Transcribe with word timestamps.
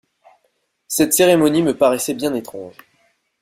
Cette 0.87 1.13
cérémonie 1.13 1.61
me 1.61 1.77
paraissait 1.77 2.15
bien 2.15 2.33
étrange. 2.33 2.75